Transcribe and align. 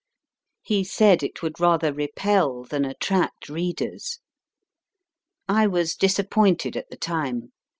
He 0.63 0.83
said 0.83 1.21
it 1.21 1.43
would 1.43 1.59
rather 1.59 1.93
repel 1.93 2.63
than 2.63 2.85
attract 2.85 3.49
readers. 3.49 4.17
I 5.47 5.67
was 5.67 5.95
disappointed 5.95 6.75
at 6.75 6.89
the 6.89 6.97
time. 6.97 7.51